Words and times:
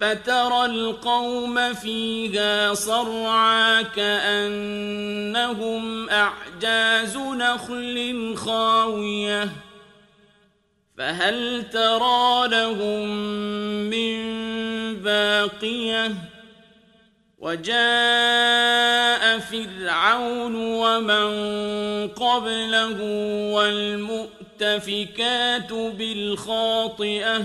فترى 0.00 0.64
القوم 0.64 1.74
فيها 1.74 2.74
صرعا 2.74 3.82
كأنهم 3.82 5.30
أعجاز 6.10 7.16
نخل 7.16 8.34
خاوية. 8.36 9.48
فهل 10.98 11.70
ترى 11.70 12.48
لهم 12.48 13.08
من 13.90 14.24
باقية؟ 14.96 16.14
وجاء 17.38 19.38
فرعون 19.38 20.54
ومن 20.54 21.28
قبله 22.08 23.02
والمؤتفكات 23.54 25.72
بالخاطئة. 25.72 27.44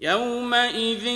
يومئذ 0.00 1.06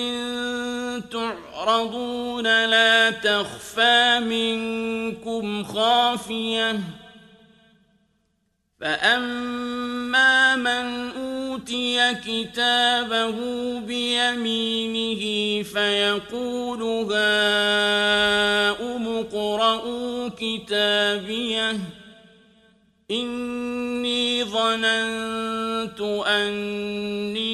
تعرضون 1.11 2.45
لا 2.45 3.11
تخفى 3.11 4.21
منكم 4.21 5.65
خافية 5.65 6.81
فأما 8.81 10.56
من 10.56 11.11
أوتي 11.11 12.15
كتابه 12.15 13.39
بيمينه 13.81 15.62
فيقول 15.62 16.83
هاؤم 17.12 19.09
اقرءوا 19.09 20.28
كتابيه 20.28 21.77
إني 23.11 24.44
ظننت 24.44 26.00
أني 26.27 27.53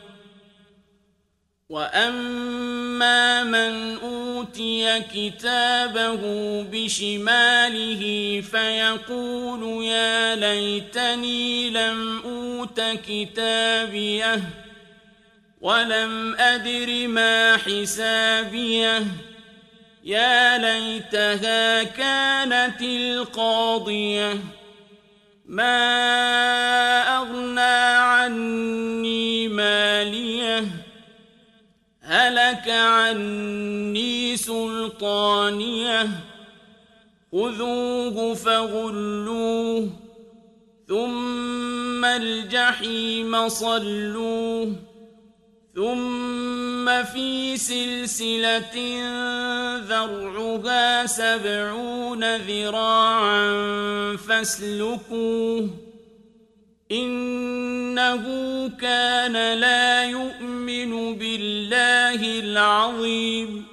وأما 1.71 3.43
من 3.43 3.97
أوتي 3.97 4.99
كتابه 4.99 6.21
بشماله 6.71 8.03
فيقول 8.51 9.83
يا 9.85 10.35
ليتني 10.35 11.69
لم 11.69 12.21
أوت 12.25 12.81
كتابيه 13.07 14.39
ولم 15.61 16.35
أدر 16.35 17.07
ما 17.07 17.57
حسابيه 17.57 19.03
يا 20.03 20.57
ليتها 20.57 21.83
كانت 21.83 22.81
القاضية 22.81 24.37
ما 25.45 26.90
هلك 32.51 32.69
عني 32.69 34.37
سلطانية. 34.37 36.09
خذوه 37.31 38.33
فغلوه 38.33 39.89
ثم 40.87 42.05
الجحيم 42.05 43.49
صلوه 43.49 44.75
ثم 45.75 47.03
في 47.03 47.57
سلسلة 47.57 48.75
ذرعها 49.87 51.05
سبعون 51.05 52.37
ذراعا 52.37 53.47
فاسلكوه. 54.27 55.69
إنه 56.91 58.23
كان 58.81 59.59
لا 59.59 60.03
يؤمن 60.03 60.50
العظيم 62.43 63.65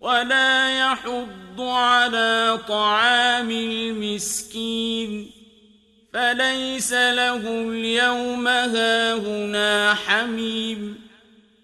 ولا 0.00 0.78
يحض 0.78 1.60
على 1.60 2.58
طعام 2.68 3.50
المسكين 3.50 5.30
فليس 6.12 6.92
له 6.92 7.42
اليوم 7.46 8.48
هاهنا 8.48 9.94
حميم 9.94 11.00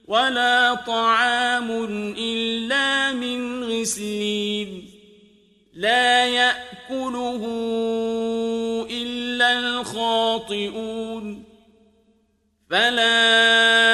ولا 0.07 0.75
طعام 0.75 1.71
إلا 2.19 3.13
من 3.13 3.65
غسلين 3.65 4.91
لا 5.75 6.27
يأكله 6.27 7.43
إلا 8.91 9.59
الخاطئون 9.59 11.45
فلا 12.71 13.94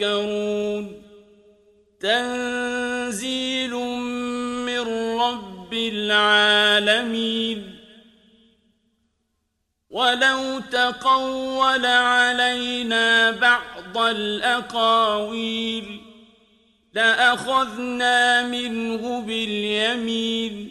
تذكرون 0.00 1.02
تنزيل 2.00 3.74
من 4.66 4.80
رب 5.20 5.74
العالمين. 5.74 7.76
ولو 9.90 10.60
تقول 10.72 11.86
علينا 11.86 13.30
بعض 13.30 13.98
الأقاويل 13.98 16.00
لأخذنا 16.94 18.48
منه 18.48 19.20
باليمين 19.20 20.70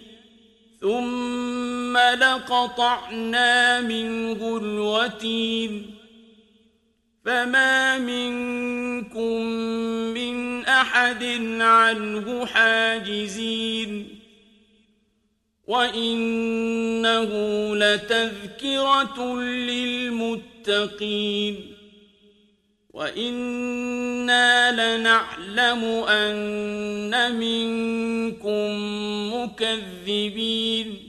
ثم 0.82 1.98
لقطعنا 1.98 3.82
منه 3.82 4.58
الوتين. 4.58 5.99
فما 7.26 7.98
منكم 7.98 9.42
من 10.14 10.66
أحد 10.66 11.24
عنه 11.60 12.46
حاجزين 12.46 14.20
وإنه 15.68 17.30
لتذكرة 17.76 19.36
للمتقين 19.70 21.16
وإنا 22.94 24.72
لنعلم 24.72 25.84
أن 26.10 27.36
منكم 27.36 28.70
مكذبين 29.34 31.09